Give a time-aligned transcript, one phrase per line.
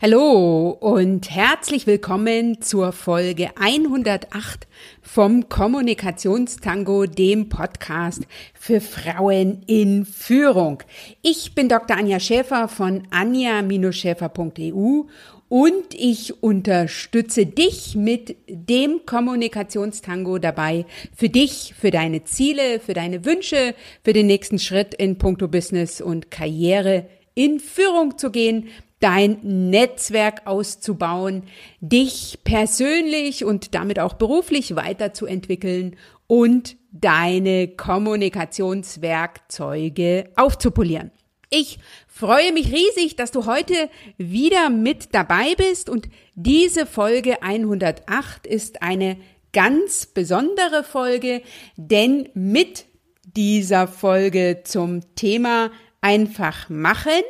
[0.00, 4.68] Hallo und herzlich willkommen zur Folge 108
[5.02, 8.22] vom Kommunikationstango, dem Podcast
[8.54, 10.84] für Frauen in Führung.
[11.22, 11.96] Ich bin Dr.
[11.96, 15.02] Anja Schäfer von anja-schäfer.eu
[15.48, 23.24] und ich unterstütze dich mit dem Kommunikationstango dabei, für dich, für deine Ziele, für deine
[23.24, 23.74] Wünsche,
[24.04, 28.68] für den nächsten Schritt in puncto Business und Karriere in Führung zu gehen,
[29.00, 31.42] dein Netzwerk auszubauen,
[31.80, 41.10] dich persönlich und damit auch beruflich weiterzuentwickeln und deine Kommunikationswerkzeuge aufzupolieren.
[41.50, 48.46] Ich freue mich riesig, dass du heute wieder mit dabei bist und diese Folge 108
[48.46, 49.16] ist eine
[49.52, 51.40] ganz besondere Folge,
[51.76, 52.84] denn mit
[53.24, 55.70] dieser Folge zum Thema
[56.02, 57.22] einfach machen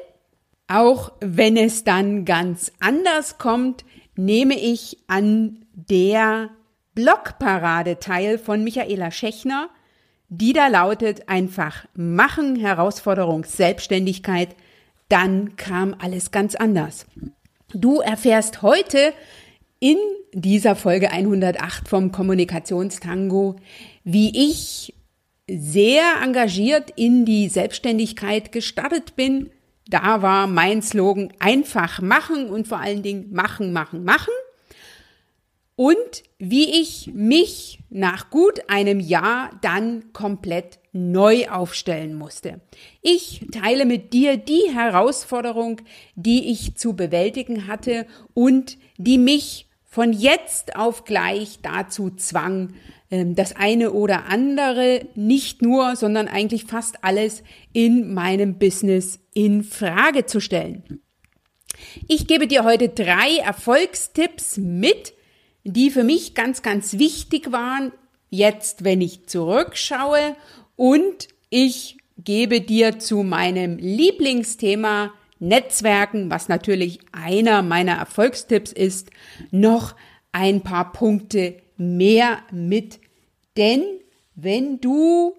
[0.68, 3.84] auch wenn es dann ganz anders kommt,
[4.16, 6.50] nehme ich an der
[6.94, 9.70] Blogparade teil von Michaela Schechner,
[10.28, 14.54] die da lautet einfach machen, Herausforderung, Selbstständigkeit,
[15.08, 17.06] dann kam alles ganz anders.
[17.72, 19.14] Du erfährst heute
[19.80, 19.96] in
[20.34, 23.56] dieser Folge 108 vom Kommunikationstango,
[24.04, 24.94] wie ich
[25.48, 29.50] sehr engagiert in die Selbstständigkeit gestartet bin,
[29.88, 34.32] da war mein Slogan einfach machen und vor allen Dingen machen, machen, machen.
[35.76, 42.60] Und wie ich mich nach gut einem Jahr dann komplett neu aufstellen musste.
[43.00, 45.80] Ich teile mit dir die Herausforderung,
[46.16, 52.74] die ich zu bewältigen hatte und die mich von jetzt auf gleich dazu zwang,
[53.10, 57.42] das eine oder andere nicht nur, sondern eigentlich fast alles
[57.72, 61.00] in meinem Business in Frage zu stellen.
[62.06, 65.14] Ich gebe dir heute drei Erfolgstipps mit,
[65.64, 67.92] die für mich ganz, ganz wichtig waren,
[68.30, 70.36] jetzt, wenn ich zurückschaue
[70.76, 79.10] und ich gebe dir zu meinem Lieblingsthema Netzwerken, was natürlich einer meiner Erfolgstipps ist,
[79.50, 79.94] noch
[80.32, 83.00] ein paar Punkte mehr mit.
[83.56, 83.82] Denn
[84.34, 85.34] wenn du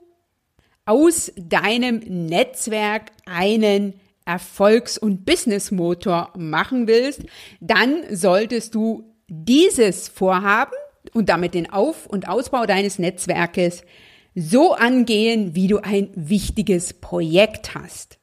[0.85, 3.93] aus deinem Netzwerk einen
[4.25, 7.23] Erfolgs- und Businessmotor machen willst,
[7.59, 10.73] dann solltest du dieses Vorhaben
[11.13, 13.83] und damit den Auf- und Ausbau deines Netzwerkes
[14.35, 18.19] so angehen, wie du ein wichtiges Projekt hast.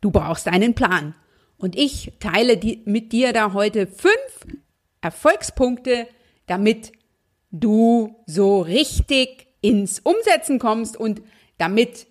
[0.00, 1.14] Du brauchst einen Plan.
[1.58, 4.58] Und ich teile die, mit dir da heute fünf
[5.00, 6.06] Erfolgspunkte,
[6.46, 6.92] damit
[7.60, 11.22] du so richtig ins Umsetzen kommst und
[11.58, 12.06] damit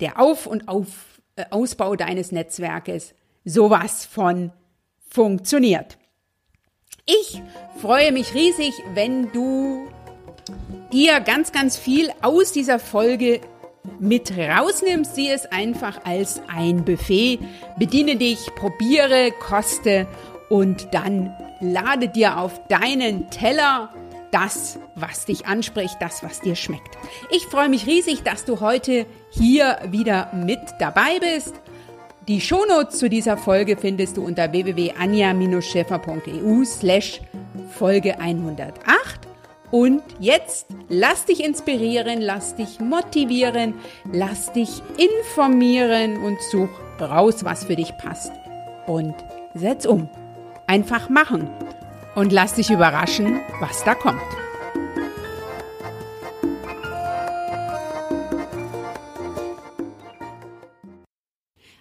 [0.00, 4.52] der Auf- und Auf, äh, Ausbau deines Netzwerkes sowas von
[5.08, 5.98] funktioniert.
[7.06, 7.42] Ich
[7.80, 9.88] freue mich riesig, wenn du
[10.92, 13.40] dir ganz, ganz viel aus dieser Folge
[13.98, 15.14] mit rausnimmst.
[15.14, 17.38] Sieh es einfach als ein Buffet.
[17.78, 20.06] Bediene dich, probiere, koste
[20.50, 23.92] und dann lade dir auf deinen Teller
[24.30, 26.96] das, was dich anspricht, das, was dir schmeckt.
[27.30, 31.54] Ich freue mich riesig, dass du heute hier wieder mit dabei bist.
[32.28, 37.20] Die Shownotes zu dieser Folge findest du unter www.anja-schäfer.eu slash
[37.70, 39.28] Folge 108.
[39.70, 43.74] Und jetzt lass dich inspirieren, lass dich motivieren,
[44.12, 48.32] lass dich informieren und such raus, was für dich passt.
[48.86, 49.14] Und
[49.54, 50.08] setz um.
[50.66, 51.48] Einfach machen
[52.18, 54.20] und lass dich überraschen, was da kommt.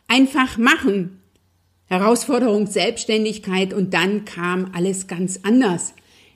[0.07, 1.23] Einfach machen.
[1.85, 5.95] Herausforderung Selbstständigkeit und dann kam alles ganz anders.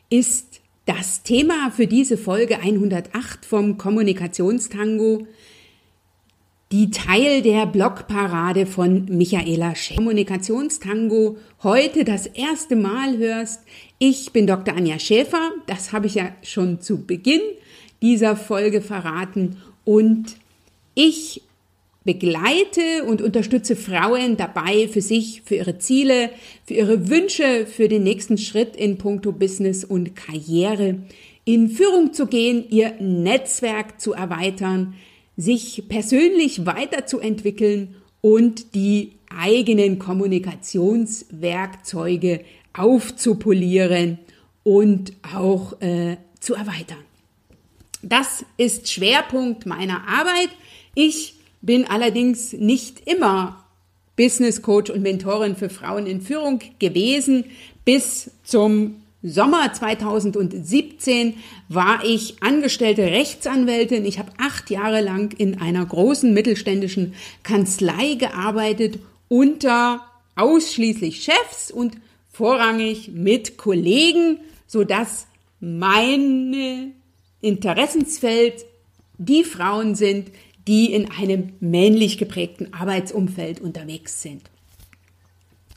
[0.10, 5.28] Ist das Thema für diese Folge 108 vom Kommunikationstango
[6.72, 13.62] die Teil der Blogparade von Michaela Sch Kommunikationstango heute das erste Mal hörst.
[14.00, 14.76] Ich bin Dr.
[14.76, 17.42] Anja Schäfer, das habe ich ja schon zu Beginn
[18.02, 20.38] dieser Folge verraten und
[20.96, 21.42] ich
[22.06, 26.30] begleite und unterstütze Frauen dabei, für sich, für ihre Ziele,
[26.66, 31.00] für ihre Wünsche, für den nächsten Schritt in puncto Business und Karriere
[31.44, 34.94] in Führung zu gehen, ihr Netzwerk zu erweitern,
[35.42, 42.42] sich persönlich weiterzuentwickeln und die eigenen Kommunikationswerkzeuge
[42.74, 44.20] aufzupolieren
[44.64, 47.04] und auch äh, zu erweitern.
[48.04, 50.50] Das ist Schwerpunkt meiner Arbeit.
[50.96, 53.64] Ich bin allerdings nicht immer
[54.16, 57.46] Business Coach und Mentorin für Frauen in Führung gewesen.
[57.86, 61.36] Bis zum Sommer 2017
[61.70, 64.04] war ich angestellte Rechtsanwältin.
[64.06, 67.14] Ich habe acht Jahre lang in einer großen mittelständischen
[67.44, 68.98] Kanzlei gearbeitet
[69.28, 70.02] unter
[70.36, 71.98] ausschließlich Chefs und
[72.32, 75.28] vorrangig mit Kollegen, sodass
[75.60, 76.94] mein
[77.42, 78.66] Interessensfeld
[79.20, 80.32] die Frauen sind,
[80.68, 84.51] die in einem männlich geprägten Arbeitsumfeld unterwegs sind.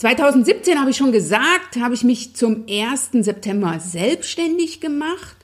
[0.05, 3.25] 2017 habe ich schon gesagt, habe ich mich zum 1.
[3.25, 5.35] September selbstständig gemacht,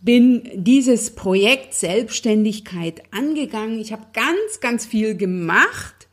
[0.00, 3.80] bin dieses Projekt Selbstständigkeit angegangen.
[3.80, 6.06] Ich habe ganz, ganz viel gemacht,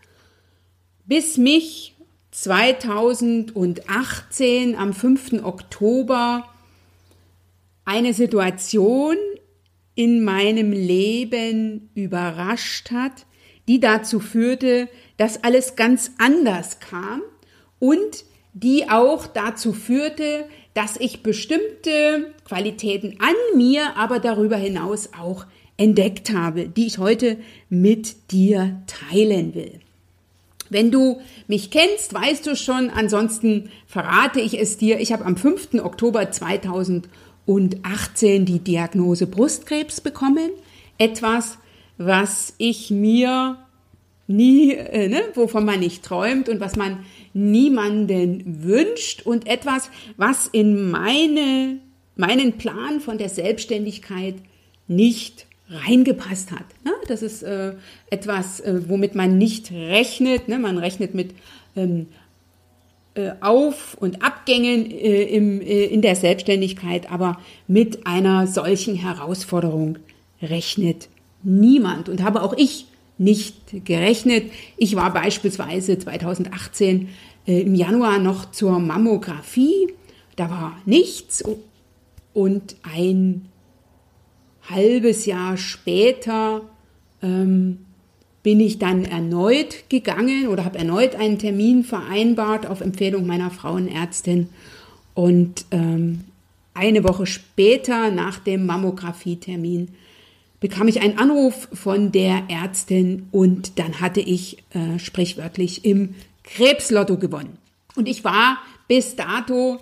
[1.06, 1.94] bis mich
[2.32, 5.44] 2018 am 5.
[5.44, 6.44] Oktober
[7.86, 9.16] eine Situation
[9.94, 13.28] in meinem Leben überrascht hat,
[13.68, 17.22] die dazu führte, dass alles ganz anders kam
[17.80, 18.24] und
[18.54, 25.46] die auch dazu führte, dass ich bestimmte Qualitäten an mir, aber darüber hinaus auch
[25.78, 27.38] entdeckt habe, die ich heute
[27.70, 29.80] mit dir teilen will.
[30.70, 35.00] Wenn du mich kennst, weißt du schon, ansonsten verrate ich es dir.
[35.00, 35.76] Ich habe am 5.
[35.76, 40.50] Oktober 2018 die Diagnose Brustkrebs bekommen.
[40.98, 41.58] Etwas,
[41.98, 43.58] was ich mir
[44.28, 50.48] nie, äh, ne, wovon man nicht träumt und was man niemanden wünscht und etwas, was
[50.48, 51.80] in meine,
[52.16, 54.36] meinen Plan von der Selbstständigkeit
[54.88, 56.66] nicht reingepasst hat.
[56.84, 56.92] Ne?
[57.08, 57.74] Das ist äh,
[58.10, 60.48] etwas, äh, womit man nicht rechnet.
[60.48, 60.60] Ne?
[60.60, 61.32] Man rechnet mit
[61.76, 62.08] ähm,
[63.16, 70.00] äh, Auf- und Abgängen äh, im, äh, in der Selbstständigkeit, aber mit einer solchen Herausforderung
[70.42, 71.10] rechnet
[71.44, 72.87] niemand und habe auch ich
[73.18, 74.52] nicht gerechnet.
[74.78, 77.10] Ich war beispielsweise 2018
[77.48, 79.94] äh, im Januar noch zur Mammographie.
[80.36, 81.44] Da war nichts
[82.34, 83.48] und ein
[84.70, 86.62] halbes Jahr später
[87.22, 87.80] ähm,
[88.44, 94.50] bin ich dann erneut gegangen oder habe erneut einen Termin vereinbart auf Empfehlung meiner Frauenärztin.
[95.14, 96.26] Und ähm,
[96.74, 99.90] eine Woche später, nach dem Mammographietermin,
[100.60, 107.18] bekam ich einen Anruf von der Ärztin und dann hatte ich äh, sprichwörtlich im Krebslotto
[107.18, 107.58] gewonnen.
[107.96, 108.58] Und ich war
[108.88, 109.80] bis dato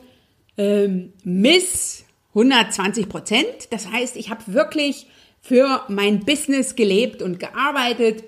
[0.58, 3.72] ähm, Miss 120 Prozent.
[3.72, 5.08] Das heißt, ich habe wirklich
[5.42, 8.24] für mein Business gelebt und gearbeitet.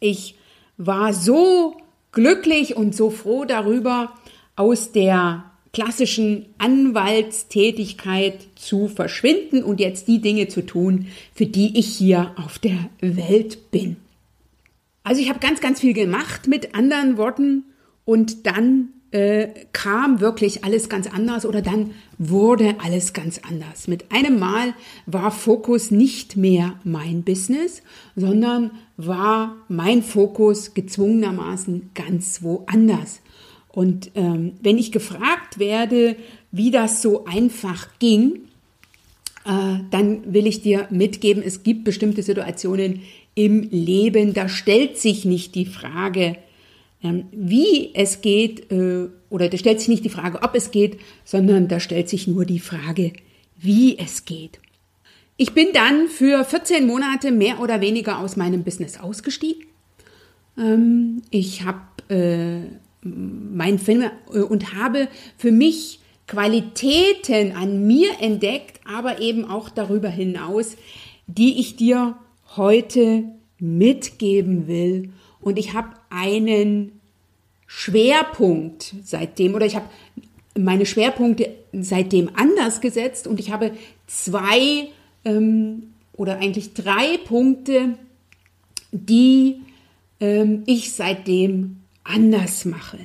[0.00, 0.34] Ich
[0.76, 1.76] war so
[2.12, 4.12] glücklich und so froh darüber,
[4.56, 11.86] aus der klassischen Anwaltstätigkeit zu verschwinden und jetzt die Dinge zu tun, für die ich
[11.86, 13.96] hier auf der Welt bin.
[15.02, 17.64] Also ich habe ganz, ganz viel gemacht mit anderen Worten
[18.04, 23.88] und dann äh, kam wirklich alles ganz anders oder dann wurde alles ganz anders.
[23.88, 24.74] Mit einem Mal
[25.06, 27.82] war Fokus nicht mehr mein Business,
[28.16, 33.20] sondern war mein Fokus gezwungenermaßen ganz woanders.
[33.68, 36.16] Und ähm, wenn ich gefragt werde,
[36.50, 38.40] wie das so einfach ging,
[39.44, 43.02] äh, dann will ich dir mitgeben, es gibt bestimmte Situationen
[43.34, 46.36] im Leben, da stellt sich nicht die Frage,
[47.02, 50.98] ähm, wie es geht, äh, oder da stellt sich nicht die Frage, ob es geht,
[51.24, 53.12] sondern da stellt sich nur die Frage,
[53.56, 54.58] wie es geht.
[55.36, 59.64] Ich bin dann für 14 Monate mehr oder weniger aus meinem Business ausgestiegen.
[60.58, 61.80] Ähm, ich habe
[62.12, 62.62] äh,
[63.54, 70.10] meinen Film äh, und habe für mich Qualitäten an mir entdeckt, aber eben auch darüber
[70.10, 70.76] hinaus,
[71.26, 72.16] die ich dir
[72.56, 73.24] heute
[73.58, 75.10] mitgeben will.
[75.40, 77.00] Und ich habe einen
[77.66, 79.88] Schwerpunkt seitdem, oder ich habe
[80.58, 83.72] meine Schwerpunkte seitdem anders gesetzt und ich habe
[84.06, 84.88] zwei
[85.24, 87.96] ähm, oder eigentlich drei Punkte,
[88.90, 89.60] die
[90.20, 91.77] ähm, ich seitdem
[92.08, 92.98] anders mache.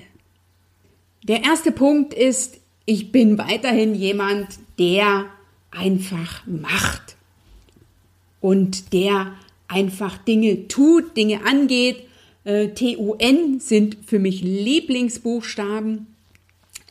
[1.24, 5.26] Der erste Punkt ist, ich bin weiterhin jemand, der
[5.72, 7.16] einfach macht
[8.42, 9.34] und der
[9.68, 12.08] einfach Dinge tut, Dinge angeht
[12.44, 16.08] äh, T-U-N sind für mich Lieblingsbuchstaben.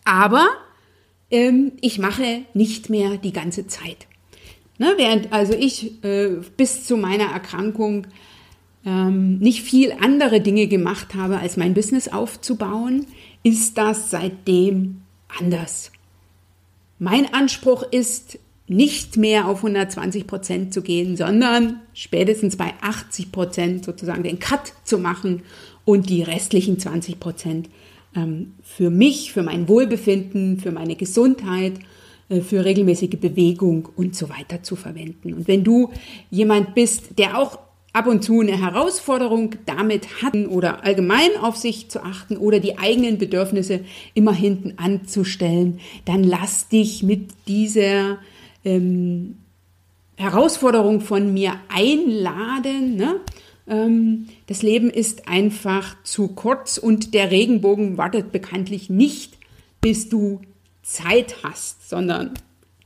[0.05, 0.49] Aber
[1.31, 4.07] ähm, ich mache nicht mehr die ganze Zeit.
[4.79, 8.07] Ne, während also ich äh, bis zu meiner Erkrankung
[8.85, 13.07] ähm, nicht viel andere Dinge gemacht habe, als mein Business aufzubauen,
[13.43, 15.03] ist das seitdem
[15.39, 15.93] anders.
[16.99, 23.85] Mein Anspruch ist, nicht mehr auf 120 Prozent zu gehen, sondern spätestens bei 80 Prozent
[23.85, 25.43] sozusagen den Cut zu machen
[25.85, 27.69] und die restlichen 20 Prozent
[28.15, 31.75] ähm, für mich, für mein Wohlbefinden, für meine Gesundheit,
[32.29, 35.35] äh, für regelmäßige Bewegung und so weiter zu verwenden.
[35.35, 35.91] Und wenn du
[36.31, 37.59] jemand bist, der auch
[37.93, 42.79] ab und zu eine Herausforderung damit hatten oder allgemein auf sich zu achten oder die
[42.79, 43.81] eigenen Bedürfnisse
[44.15, 48.19] immer hinten anzustellen, dann lass dich mit dieser
[48.65, 49.37] ähm,
[50.17, 52.97] Herausforderung von mir einladen.
[52.97, 53.21] Ne?
[53.69, 59.37] Ähm, das Leben ist einfach zu kurz und der Regenbogen wartet bekanntlich nicht,
[59.81, 60.41] bis du
[60.83, 62.33] Zeit hast, sondern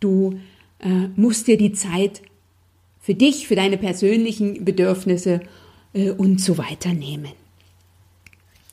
[0.00, 0.40] du
[0.80, 2.22] äh, musst dir die Zeit
[3.06, 5.40] für dich, für deine persönlichen Bedürfnisse
[5.92, 7.30] äh, und so weiter nehmen.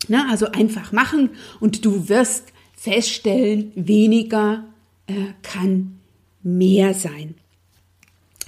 [0.07, 4.63] Na, also einfach machen und du wirst feststellen, weniger
[5.05, 5.13] äh,
[5.43, 5.99] kann
[6.41, 7.35] mehr sein.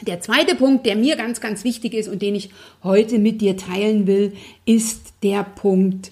[0.08, 2.50] Der zweite Punkt, der mir ganz, ganz wichtig ist und den ich
[2.82, 4.34] heute mit dir teilen will,
[4.66, 6.12] ist der Punkt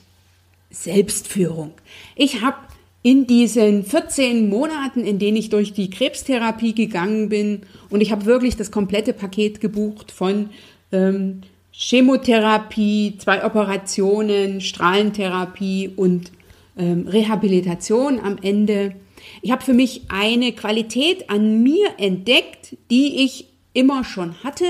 [0.70, 1.72] Selbstführung.
[2.15, 2.58] Ich habe
[3.03, 8.25] in diesen 14 Monaten, in denen ich durch die Krebstherapie gegangen bin, und ich habe
[8.25, 10.50] wirklich das komplette Paket gebucht von
[10.91, 11.41] ähm,
[11.72, 16.31] Chemotherapie, zwei Operationen, Strahlentherapie und
[16.77, 18.95] ähm, Rehabilitation am Ende.
[19.41, 24.65] Ich habe für mich eine Qualität an mir entdeckt, die ich immer schon hatte,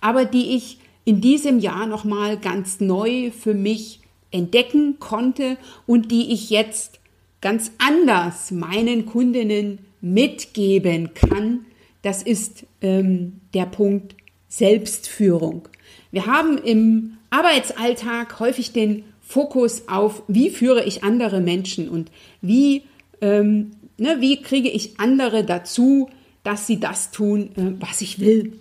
[0.00, 6.32] aber die ich in diesem Jahr nochmal ganz neu für mich entdecken konnte und die
[6.32, 6.97] ich jetzt
[7.40, 11.66] ganz anders meinen Kundinnen mitgeben kann,
[12.02, 14.14] das ist ähm, der Punkt
[14.48, 15.68] Selbstführung.
[16.10, 22.84] Wir haben im Arbeitsalltag häufig den Fokus auf, wie führe ich andere Menschen und wie,
[23.20, 26.08] ähm, ne, wie kriege ich andere dazu,
[26.44, 28.54] dass sie das tun, äh, was ich will.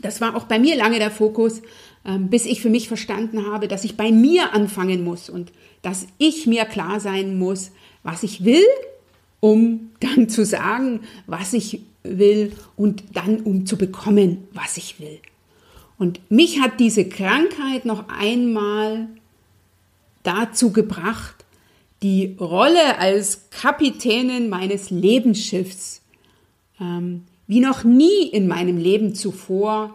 [0.00, 1.62] Das war auch bei mir lange der Fokus,
[2.18, 6.46] bis ich für mich verstanden habe, dass ich bei mir anfangen muss und dass ich
[6.46, 7.72] mir klar sein muss,
[8.02, 8.64] was ich will,
[9.40, 15.18] um dann zu sagen, was ich will und dann um zu bekommen, was ich will.
[15.98, 19.08] Und mich hat diese Krankheit noch einmal
[20.22, 21.44] dazu gebracht,
[22.02, 26.02] die Rolle als Kapitänin meines Lebensschiffs
[26.80, 29.94] ähm, wie noch nie in meinem Leben zuvor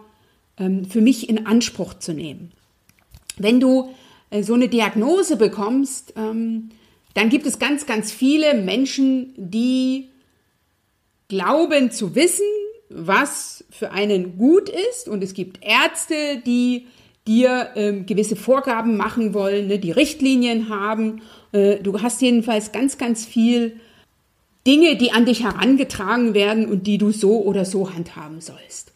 [0.88, 2.52] für mich in Anspruch zu nehmen.
[3.36, 3.90] Wenn du
[4.30, 6.70] äh, so eine Diagnose bekommst, ähm,
[7.14, 10.08] dann gibt es ganz, ganz viele Menschen, die
[11.28, 12.46] glauben zu wissen,
[12.88, 15.08] was für einen gut ist.
[15.08, 16.86] Und es gibt Ärzte, die
[17.26, 21.22] dir ähm, gewisse Vorgaben machen wollen, ne, die Richtlinien haben.
[21.52, 23.78] Äh, du hast jedenfalls ganz, ganz viel
[24.66, 28.92] Dinge, die an dich herangetragen werden und die du so oder so handhaben sollst.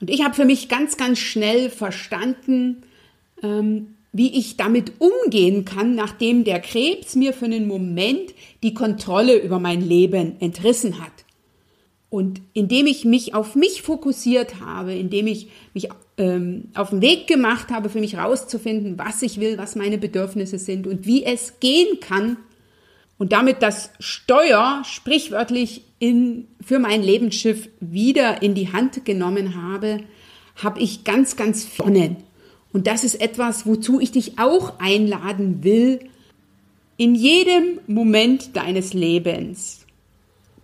[0.00, 2.82] Und ich habe für mich ganz, ganz schnell verstanden,
[3.42, 9.36] ähm, wie ich damit umgehen kann, nachdem der Krebs mir für einen Moment die Kontrolle
[9.36, 11.12] über mein Leben entrissen hat.
[12.10, 17.26] Und indem ich mich auf mich fokussiert habe, indem ich mich ähm, auf den Weg
[17.26, 21.60] gemacht habe, für mich herauszufinden, was ich will, was meine Bedürfnisse sind und wie es
[21.60, 22.38] gehen kann,
[23.18, 30.00] und damit das Steuer sprichwörtlich in, für mein Lebensschiff wieder in die Hand genommen habe,
[30.56, 32.16] habe ich ganz, ganz vorne
[32.72, 36.00] und das ist etwas, wozu ich dich auch einladen will,
[36.96, 39.86] in jedem Moment deines Lebens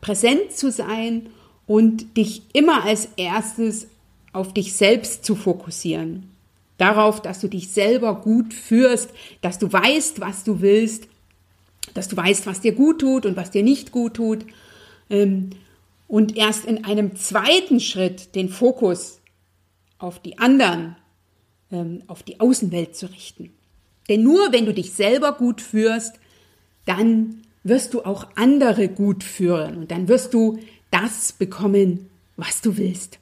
[0.01, 1.31] präsent zu sein
[1.67, 3.87] und dich immer als erstes
[4.33, 6.31] auf dich selbst zu fokussieren.
[6.77, 9.11] Darauf, dass du dich selber gut führst,
[9.41, 11.09] dass du weißt, was du willst,
[11.95, 14.45] dass du weißt, was dir gut tut und was dir nicht gut tut.
[15.11, 15.51] Ähm,
[16.09, 19.21] und erst in einem zweiten Schritt den Fokus
[19.99, 20.97] auf die anderen
[21.73, 23.51] ähm, auf die Außenwelt zu richten.
[24.09, 26.15] Denn nur wenn du dich selber gut führst,
[26.85, 30.59] dann wirst du auch andere gut führen und dann wirst du
[30.91, 33.19] das bekommen, was du willst.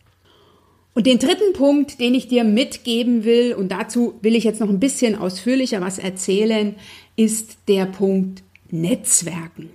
[0.94, 4.68] Und den dritten Punkt, den ich dir mitgeben will, und dazu will ich jetzt noch
[4.68, 6.74] ein bisschen ausführlicher was erzählen,
[7.16, 9.70] ist der Punkt Netzwerken.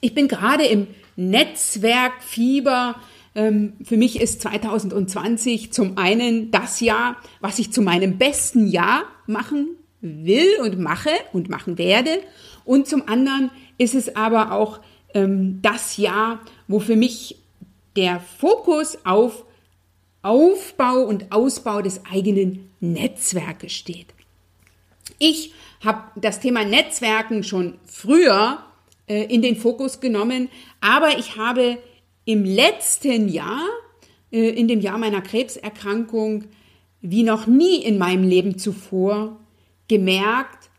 [0.00, 0.86] Ich bin gerade im
[1.16, 2.96] Netzwerkfieber
[3.36, 9.04] ähm, für mich ist 2020 zum einen das Jahr, was ich zu meinem besten Jahr
[9.26, 12.18] machen will und mache und machen werde.
[12.64, 14.80] Und zum anderen ist es aber auch
[15.12, 17.36] ähm, das Jahr, wo für mich
[17.94, 19.44] der Fokus auf
[20.22, 24.08] Aufbau und Ausbau des eigenen Netzwerkes steht.
[25.18, 25.52] Ich
[25.84, 28.64] habe das Thema Netzwerken schon früher
[29.06, 30.48] äh, in den Fokus genommen,
[30.80, 31.78] aber ich habe
[32.24, 33.66] im letzten Jahr,
[34.30, 36.44] äh, in dem Jahr meiner Krebserkrankung,
[37.00, 39.38] wie noch nie in meinem Leben zuvor,
[39.88, 40.70] gemerkt,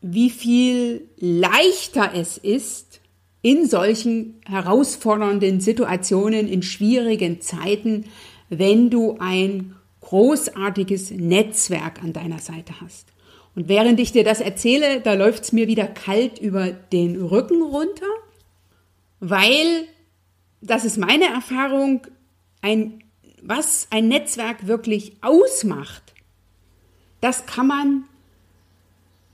[0.00, 3.00] wie viel leichter es ist,
[3.42, 8.06] in solchen herausfordernden Situationen, in schwierigen Zeiten,
[8.48, 13.08] wenn du ein großartiges Netzwerk an deiner Seite hast.
[13.54, 17.62] Und während ich dir das erzähle, da läuft es mir wieder kalt über den Rücken
[17.62, 18.06] runter,
[19.18, 19.86] weil,
[20.60, 22.06] das ist meine Erfahrung,
[22.62, 23.02] ein,
[23.42, 26.02] was ein Netzwerk wirklich ausmacht,
[27.20, 28.04] das kann man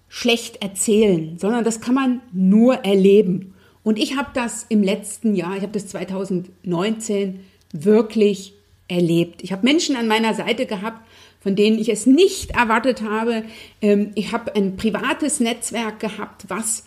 [0.08, 3.54] schlecht erzählen, sondern das kann man nur erleben.
[3.82, 7.40] Und ich habe das im letzten Jahr, ich habe das 2019
[7.72, 8.54] wirklich
[8.88, 9.42] erlebt.
[9.42, 11.06] Ich habe Menschen an meiner Seite gehabt,
[11.40, 13.44] von denen ich es nicht erwartet habe.
[13.80, 16.84] Ähm, ich habe ein privates Netzwerk gehabt, was,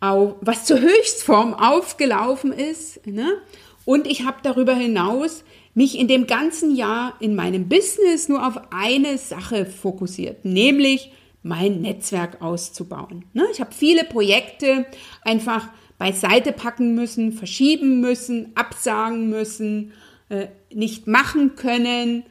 [0.00, 3.06] was zur Höchstform aufgelaufen ist.
[3.06, 3.38] Ne?
[3.84, 8.60] Und ich habe darüber hinaus mich in dem ganzen Jahr in meinem Business nur auf
[8.72, 11.12] eine Sache fokussiert, nämlich
[11.42, 13.24] mein Netzwerk auszubauen.
[13.32, 13.44] Ne?
[13.52, 14.86] Ich habe viele Projekte
[15.22, 19.92] einfach beiseite packen müssen, verschieben müssen, absagen müssen,
[20.28, 22.24] äh, nicht machen können,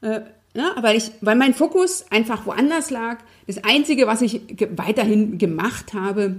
[0.00, 0.20] äh,
[0.54, 3.18] ja, weil, ich, weil mein Fokus einfach woanders lag.
[3.46, 6.36] Das Einzige, was ich ge weiterhin gemacht habe,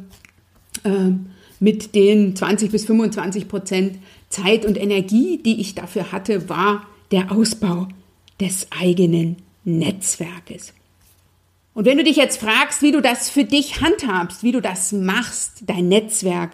[0.84, 1.12] äh,
[1.60, 7.32] mit den 20 bis 25 Prozent Zeit und Energie, die ich dafür hatte, war der
[7.32, 7.88] Ausbau
[8.40, 10.74] des eigenen Netzwerkes.
[11.74, 14.94] Und wenn du dich jetzt fragst, wie du das für dich handhabst, wie du das
[14.94, 16.52] machst, dein Netzwerk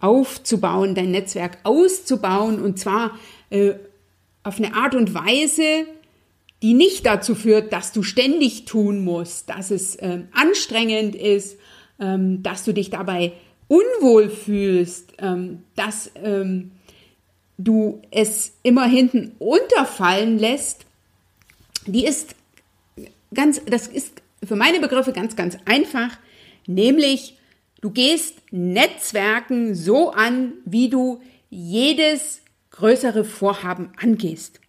[0.00, 3.18] aufzubauen, dein Netzwerk auszubauen, und zwar
[3.50, 3.74] äh,
[4.42, 5.86] auf eine Art und Weise,
[6.62, 11.58] die nicht dazu führt, dass du ständig tun musst, dass es äh, anstrengend ist,
[11.98, 13.32] ähm, dass du dich dabei
[13.68, 16.70] unwohl fühlst, ähm, dass ähm,
[17.58, 20.86] du es immer hinten unterfallen lässt,
[21.86, 22.36] die ist
[23.34, 26.16] ganz, das ist für meine Begriffe ganz, ganz einfach,
[26.66, 27.38] nämlich
[27.80, 32.40] du gehst Netzwerken so an, wie du jedes
[32.70, 34.61] größere Vorhaben angehst.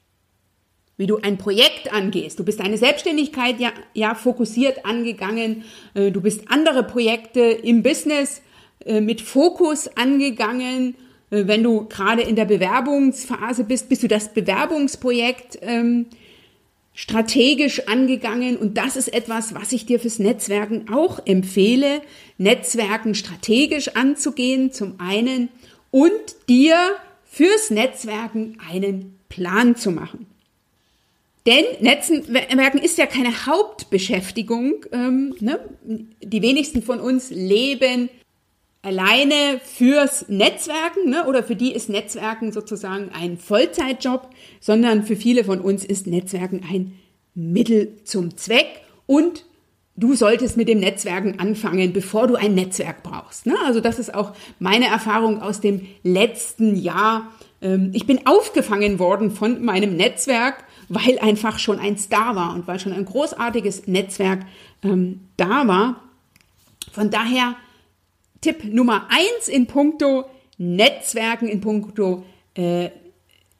[0.96, 2.40] Wie du ein Projekt angehst.
[2.40, 5.64] Du bist deine Selbstständigkeit ja, ja fokussiert angegangen.
[5.94, 8.42] Äh, du bist andere Projekte im Business
[8.86, 10.96] äh, mit Fokus angegangen.
[11.32, 16.06] Äh, wenn du gerade in der Bewerbungsphase bist, bist du das Bewerbungsprojekt ähm,
[16.94, 18.58] strategisch angegangen.
[18.58, 22.02] Und das ist etwas, was ich dir fürs Netzwerken auch empfehle.
[22.38, 25.50] Netzwerken strategisch anzugehen, zum einen,
[25.92, 26.12] und
[26.50, 26.76] dir
[27.24, 30.28] fürs Netzwerken einen Plan zu machen.
[31.46, 34.86] Denn Netzwerken ist ja keine Hauptbeschäftigung.
[34.92, 35.60] Ähm, ne?
[36.24, 38.10] Die wenigsten von uns leben
[38.82, 41.26] alleine fürs Netzwerken ne?
[41.26, 44.30] oder für die ist Netzwerken sozusagen ein Vollzeitjob,
[44.60, 46.94] sondern für viele von uns ist Netzwerken ein
[47.36, 49.46] Mittel zum Zweck und
[49.96, 53.46] du solltest mit dem Netzwerken anfangen, bevor du ein Netzwerk brauchst.
[53.46, 53.56] Ne?
[53.66, 57.32] Also das ist auch meine Erfahrung aus dem letzten Jahr.
[57.62, 62.68] Ähm, ich bin aufgefangen worden von meinem Netzwerk, weil einfach schon ein Star war und
[62.68, 64.46] weil schon ein großartiges Netzwerk
[64.84, 66.02] ähm, da war.
[66.92, 67.56] Von daher
[68.42, 70.26] Tipp Nummer eins in puncto
[70.58, 72.90] Netzwerken, in puncto äh,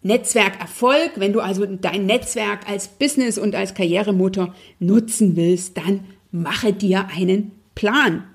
[0.02, 1.14] Netzwerkerfolg.
[1.16, 7.08] Wenn du also dein Netzwerk als Business und als Karrieremotor nutzen willst, dann mache dir
[7.16, 8.26] einen Plan.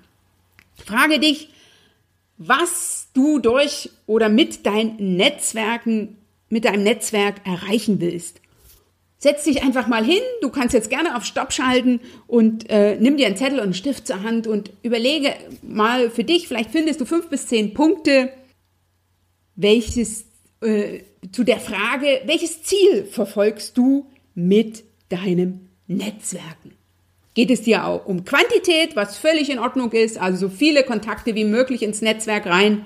[0.85, 1.51] Frage dich,
[2.38, 6.16] was du durch oder mit deinen Netzwerken,
[6.48, 8.40] mit deinem Netzwerk erreichen willst.
[9.18, 13.16] Setz dich einfach mal hin, du kannst jetzt gerne auf Stopp schalten und äh, nimm
[13.16, 17.00] dir einen Zettel und einen Stift zur Hand und überlege mal für dich, vielleicht findest
[17.00, 18.33] du fünf bis zehn Punkte,
[19.57, 20.24] welches
[20.61, 21.00] äh,
[21.33, 26.78] zu der Frage, welches Ziel verfolgst du mit deinem Netzwerken?
[27.38, 31.37] geht es dir auch um Quantität, was völlig in Ordnung ist, also so viele Kontakte
[31.37, 32.85] wie möglich ins Netzwerk rein.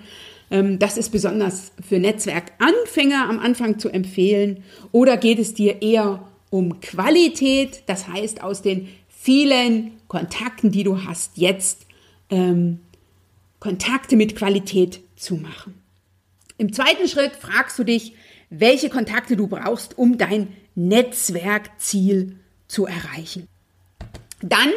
[0.52, 4.62] Ähm, das ist besonders für Netzwerkanfänger am Anfang zu empfehlen.
[4.92, 11.04] Oder geht es dir eher um Qualität, das heißt aus den vielen Kontakten, die du
[11.04, 11.86] hast, jetzt
[12.28, 12.80] ähm,
[13.58, 15.74] Kontakte mit Qualität zu machen.
[16.58, 18.14] Im zweiten Schritt fragst du dich,
[18.50, 22.36] welche Kontakte du brauchst, um dein Netzwerkziel
[22.68, 23.48] zu erreichen.
[24.42, 24.70] Dann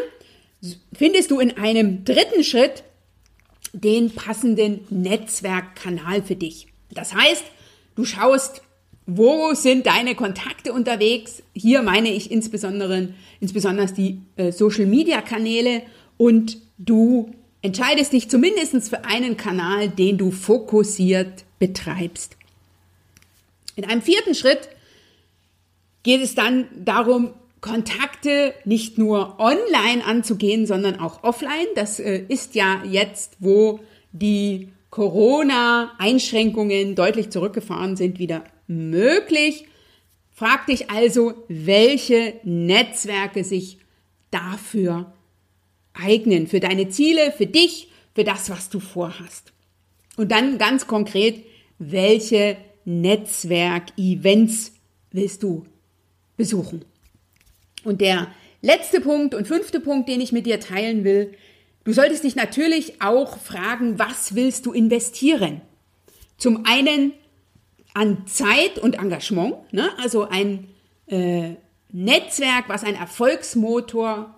[0.94, 2.84] findest du in einem dritten Schritt
[3.82, 6.68] den passenden Netzwerkkanal für dich.
[6.92, 7.44] Das heißt,
[7.96, 8.62] du schaust,
[9.06, 11.44] wo sind deine Kontakte unterwegs?
[11.54, 13.10] Hier meine ich insbesondere,
[13.40, 15.84] insbesondere die äh, Social Media Kanäle
[16.18, 22.38] und du entscheidest dich zumindest für einen Kanal, den du fokussiert betreibst.
[23.76, 24.70] In einem vierten Schritt
[26.04, 31.68] geht es dann darum, Kontakte nicht nur online anzugehen, sondern auch offline.
[31.76, 39.66] Das äh, ist ja jetzt, wo die Corona-Einschränkungen deutlich zurückgefahren sind, wieder möglich.
[40.32, 43.78] Frag dich also, welche Netzwerke sich
[44.32, 45.14] dafür
[45.94, 49.54] eignen, für deine Ziele, für dich, für das, was du vorhast.
[50.18, 51.44] Und dann ganz konkret,
[51.78, 54.74] welche Netzwerk-Events
[55.12, 55.66] willst du
[56.38, 56.86] besuchen?
[57.86, 58.28] Und der
[58.62, 61.34] letzte Punkt und fünfte Punkt, den ich mit dir teilen will,
[61.86, 65.62] du solltest dich natürlich auch fragen, was willst du investieren?
[66.38, 67.14] Zum einen
[67.94, 69.90] an Zeit und Engagement, ne?
[70.02, 70.68] also ein
[71.08, 71.52] äh,
[71.92, 74.36] Netzwerk, was ein Erfolgsmotor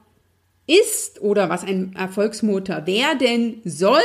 [0.68, 4.02] ist oder was ein Erfolgsmotor werden soll,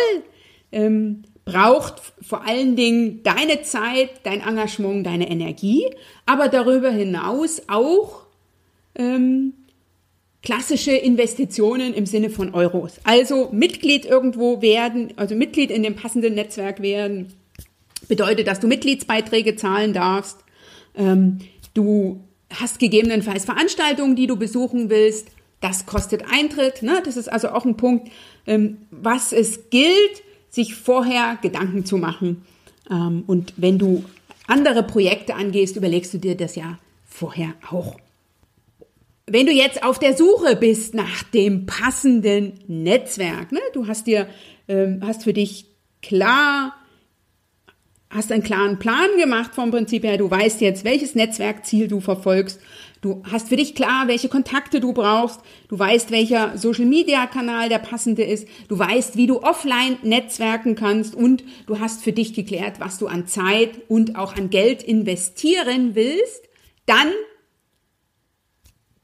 [0.70, 5.84] ähm, braucht vor allen Dingen deine Zeit, dein Engagement, deine Energie,
[6.24, 8.21] aber darüber hinaus auch
[8.94, 9.54] ähm,
[10.42, 12.94] klassische Investitionen im Sinne von Euros.
[13.04, 17.32] Also Mitglied irgendwo werden, also Mitglied in dem passenden Netzwerk werden,
[18.08, 20.38] bedeutet, dass du Mitgliedsbeiträge zahlen darfst.
[20.96, 21.38] Ähm,
[21.74, 22.20] du
[22.52, 25.28] hast gegebenenfalls Veranstaltungen, die du besuchen willst.
[25.60, 26.82] Das kostet Eintritt.
[26.82, 27.00] Ne?
[27.04, 28.10] Das ist also auch ein Punkt,
[28.46, 32.42] ähm, was es gilt, sich vorher Gedanken zu machen.
[32.90, 34.04] Ähm, und wenn du
[34.48, 37.96] andere Projekte angehst, überlegst du dir das ja vorher auch.
[39.32, 43.60] Wenn du jetzt auf der Suche bist nach dem passenden Netzwerk, ne?
[43.72, 44.28] du hast dir,
[44.68, 45.68] ähm, hast für dich
[46.02, 46.74] klar
[48.10, 50.18] hast einen klaren Plan gemacht vom Prinzip her.
[50.18, 52.60] Du weißt jetzt, welches Netzwerkziel du verfolgst.
[53.00, 55.40] Du hast für dich klar, welche Kontakte du brauchst.
[55.68, 58.46] Du weißt, welcher Social Media Kanal der passende ist.
[58.68, 63.06] Du weißt, wie du offline netzwerken kannst und du hast für dich geklärt, was du
[63.06, 66.42] an Zeit und auch an Geld investieren willst.
[66.84, 67.08] Dann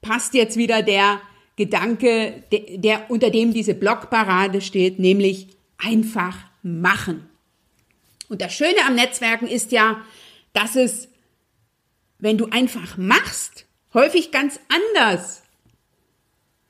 [0.09, 1.21] passt jetzt wieder der
[1.57, 7.29] Gedanke, der, der unter dem diese Blogparade steht, nämlich einfach machen.
[8.31, 10.01] Und das Schöne am Netzwerken ist ja,
[10.55, 11.09] dass es,
[12.18, 15.42] wenn du einfach machst, häufig ganz anders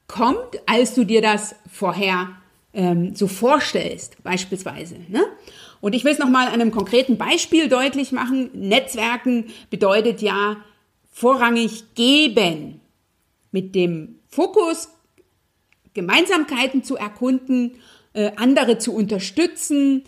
[0.09, 2.31] kommt, als du dir das vorher
[2.73, 4.97] ähm, so vorstellst, beispielsweise.
[5.09, 5.25] Ne?
[5.81, 8.51] Und ich will es nochmal an einem konkreten Beispiel deutlich machen.
[8.55, 10.57] Netzwerken bedeutet ja
[11.13, 12.81] vorrangig geben,
[13.51, 14.89] mit dem Fokus,
[15.95, 17.77] Gemeinsamkeiten zu erkunden,
[18.13, 20.05] äh, andere zu unterstützen,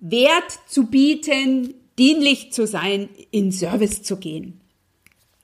[0.00, 4.60] Wert zu bieten, dienlich zu sein, in Service zu gehen.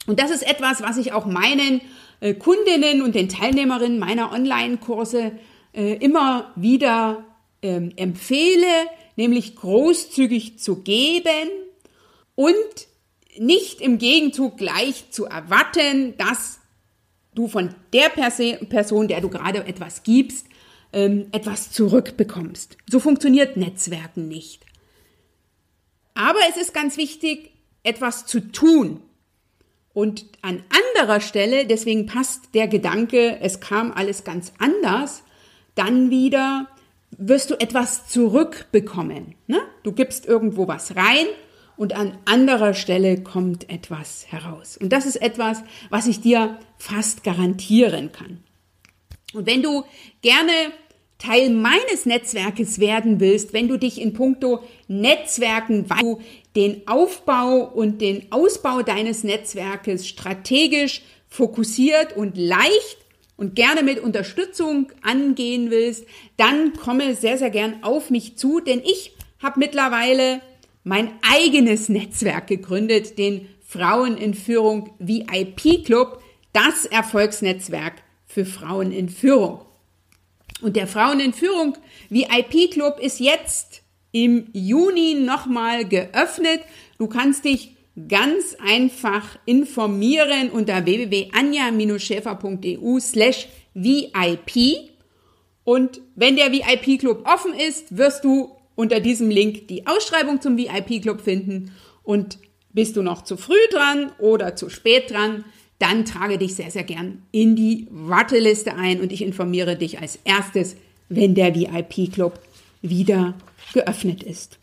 [0.07, 1.81] Und das ist etwas, was ich auch meinen
[2.21, 5.33] äh, Kundinnen und den Teilnehmerinnen meiner Online-Kurse
[5.73, 7.25] äh, immer wieder
[7.63, 8.67] ähm, empfehle,
[9.17, 11.51] nämlich großzügig zu geben
[12.35, 12.55] und
[13.39, 16.61] nicht im Gegenzug gleich zu erwarten, dass
[17.35, 20.47] du von der Person, der du gerade etwas gibst,
[20.93, 22.77] ähm, etwas zurückbekommst.
[22.89, 24.65] So funktioniert Netzwerken nicht.
[26.15, 27.51] Aber es ist ganz wichtig,
[27.83, 29.01] etwas zu tun.
[29.93, 30.63] Und an
[30.97, 35.23] anderer Stelle, deswegen passt der Gedanke, es kam alles ganz anders,
[35.75, 36.69] dann wieder
[37.17, 39.35] wirst du etwas zurückbekommen.
[39.47, 39.61] Ne?
[39.83, 41.27] Du gibst irgendwo was rein
[41.77, 44.77] und an anderer Stelle kommt etwas heraus.
[44.77, 48.43] Und das ist etwas, was ich dir fast garantieren kann.
[49.33, 49.85] Und wenn du
[50.23, 50.53] gerne
[51.19, 56.21] Teil meines Netzwerkes werden willst, wenn du dich in puncto Netzwerken, weil du
[56.55, 62.99] den Aufbau und den Ausbau deines Netzwerkes strategisch fokussiert und leicht
[63.37, 66.05] und gerne mit Unterstützung angehen willst,
[66.37, 70.41] dann komme sehr, sehr gern auf mich zu, denn ich habe mittlerweile
[70.85, 77.95] mein eigenes Netzwerk gegründet, den Frauen in Führung VIP Club, das Erfolgsnetzwerk
[78.27, 79.63] für Frauen in Führung.
[80.63, 81.77] Und der Frauen in Führung
[82.11, 86.61] VIP Club ist jetzt im Juni nochmal geöffnet.
[86.99, 87.75] Du kannst dich
[88.09, 94.91] ganz einfach informieren unter www.anja-schäfer.eu slash VIP.
[95.65, 100.57] Und wenn der VIP Club offen ist, wirst du unter diesem Link die Ausschreibung zum
[100.57, 101.73] VIP Club finden.
[102.03, 102.39] Und
[102.73, 105.45] bist du noch zu früh dran oder zu spät dran,
[105.79, 110.19] dann trage dich sehr, sehr gern in die Warteliste ein und ich informiere dich als
[110.25, 110.77] erstes,
[111.09, 112.39] wenn der VIP-Club
[112.83, 113.35] wieder
[113.73, 114.59] geöffnet ist.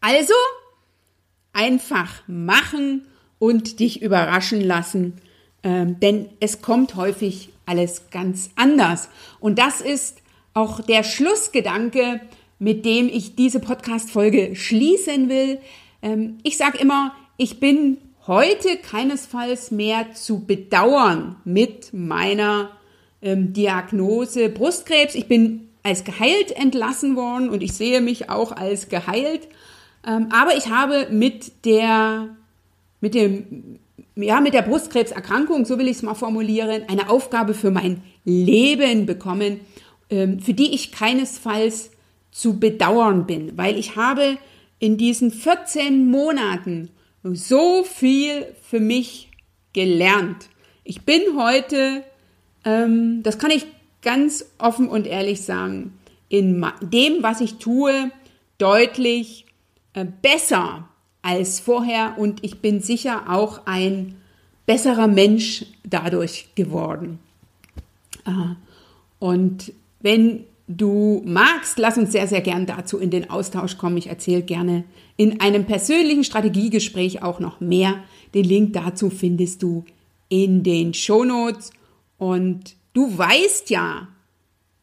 [0.00, 0.34] Also
[1.52, 3.06] einfach machen
[3.38, 5.14] und dich überraschen lassen,
[5.62, 9.08] ähm, denn es kommt häufig alles ganz anders.
[9.40, 10.18] Und das ist
[10.54, 12.20] auch der Schlussgedanke,
[12.60, 15.58] mit dem ich diese Podcast-Folge schließen will.
[16.02, 17.96] Ähm, ich sage immer, ich bin
[18.26, 22.70] heute keinesfalls mehr zu bedauern mit meiner
[23.22, 25.14] ähm, Diagnose Brustkrebs.
[25.14, 29.48] Ich bin als geheilt entlassen worden und ich sehe mich auch als geheilt.
[30.06, 32.28] Ähm, aber ich habe mit der,
[33.00, 33.78] mit dem,
[34.16, 39.06] ja, mit der Brustkrebserkrankung, so will ich es mal formulieren, eine Aufgabe für mein Leben
[39.06, 39.60] bekommen,
[40.10, 41.92] für die ich keinesfalls
[42.30, 44.38] zu bedauern bin, weil ich habe
[44.78, 46.90] in diesen 14 Monaten
[47.22, 49.30] so viel für mich
[49.72, 50.48] gelernt.
[50.84, 52.02] Ich bin heute,
[52.64, 53.66] ähm, das kann ich
[54.02, 58.10] ganz offen und ehrlich sagen, in dem, was ich tue,
[58.58, 59.46] deutlich
[59.94, 60.88] äh, besser
[61.22, 64.16] als vorher und ich bin sicher auch ein
[64.64, 67.18] besserer Mensch dadurch geworden.
[68.24, 68.54] Äh,
[69.18, 70.44] und wenn
[70.76, 73.96] du magst, lass uns sehr, sehr gern dazu in den Austausch kommen.
[73.96, 74.84] Ich erzähle gerne
[75.16, 77.96] in einem persönlichen Strategiegespräch auch noch mehr.
[78.34, 79.84] Den Link dazu findest du
[80.28, 81.72] in den Shownotes.
[82.18, 84.08] Und du weißt ja,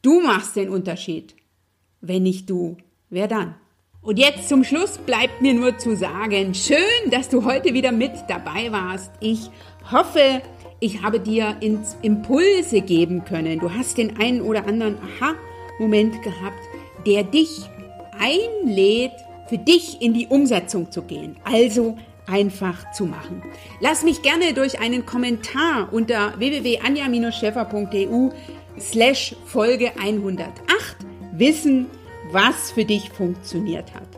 [0.02, 1.34] du machst den Unterschied.
[2.00, 2.76] Wenn nicht du,
[3.08, 3.54] wer dann?
[4.02, 8.12] Und jetzt zum Schluss bleibt mir nur zu sagen, schön, dass du heute wieder mit
[8.28, 9.10] dabei warst.
[9.20, 9.50] Ich
[9.90, 10.42] hoffe,
[10.80, 11.56] ich habe dir
[12.02, 13.58] Impulse geben können.
[13.58, 14.96] Du hast den einen oder anderen
[15.78, 16.60] Aha-Moment gehabt,
[17.06, 17.68] der dich
[18.18, 19.12] einlädt,
[19.48, 21.36] für dich in die Umsetzung zu gehen.
[21.44, 23.42] Also einfach zu machen.
[23.80, 28.30] Lass mich gerne durch einen Kommentar unter www.anja-scheffer.eu
[28.78, 30.52] slash Folge 108
[31.32, 31.86] wissen,
[32.30, 34.08] was für dich funktioniert hat.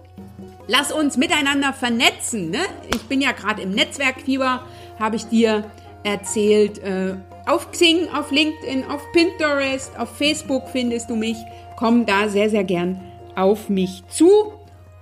[0.66, 2.50] Lass uns miteinander vernetzen.
[2.50, 2.60] Ne?
[2.92, 4.66] Ich bin ja gerade im Netzwerkfieber,
[4.98, 5.70] habe ich dir
[6.02, 6.78] erzählt.
[6.78, 7.14] Äh,
[7.50, 11.36] auf Xing, auf LinkedIn, auf Pinterest, auf Facebook findest du mich.
[11.76, 13.00] Komm da sehr, sehr gern
[13.34, 14.52] auf mich zu.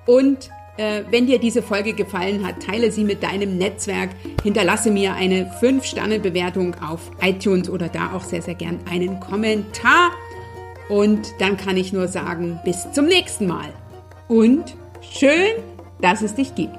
[0.06, 4.10] Und äh, wenn dir diese Folge gefallen hat, teile sie mit deinem Netzwerk.
[4.42, 10.12] Hinterlasse mir eine 5-Sterne-Bewertung auf iTunes oder da auch sehr, sehr gern einen Kommentar.
[10.88, 13.68] Und dann kann ich nur sagen, bis zum nächsten Mal.
[14.26, 15.56] Und schön,
[16.00, 16.78] dass es dich gibt.